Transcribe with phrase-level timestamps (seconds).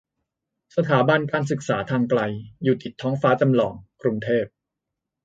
[0.75, 2.21] สถาบันการศึกษาทางไกล
[2.63, 4.45] อยู่ติดท้องฟ้าจำลอง กรุงเทพ